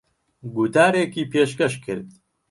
گوتارێکی 0.55 1.29
پێشکەش 1.31 1.73
کرد. 1.83 2.07